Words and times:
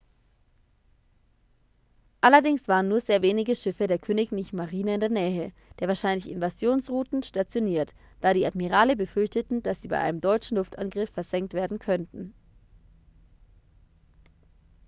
allerdings 2.21 2.67
waren 2.67 2.87
nur 2.87 2.99
sehr 2.99 3.21
wenige 3.21 3.53
schiffe 3.55 3.85
der 3.85 3.99
königlichen 3.99 4.55
marine 4.55 4.95
in 4.95 4.99
der 4.99 5.09
nähe 5.11 5.53
der 5.79 5.87
wahrscheinlichen 5.89 6.31
invasionsrouten 6.33 7.21
stationiert 7.21 7.93
da 8.19 8.33
die 8.33 8.47
admirale 8.47 8.95
befürchteten 8.95 9.61
dass 9.61 9.79
sie 9.83 9.89
bei 9.89 9.99
einem 9.99 10.19
deutschen 10.19 10.57
luftangriff 10.57 11.11
versenkt 11.11 11.53
werden 11.53 11.77
könnten 11.77 12.33